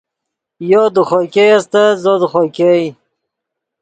یو 0.71 0.83
دے 0.95 1.01
خوئے 1.07 1.27
ګئے 1.33 1.51
استت 1.57 1.95
زو 2.03 2.13
دے 2.21 2.27
خوئے 2.31 2.49
ګئے 2.55 2.85